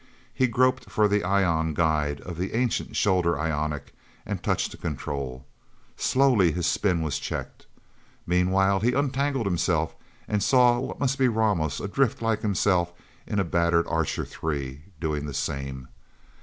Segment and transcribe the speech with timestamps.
[0.33, 3.93] He groped for the ion guide of the ancient shoulder ionic,
[4.25, 5.45] and touched a control.
[5.95, 7.67] Slowly his spin was checked.
[8.25, 9.93] Meanwhile he untangled himself,
[10.27, 12.91] and saw what must be Ramos, adrift like himself
[13.27, 15.87] in a battered Archer Three, doing the same.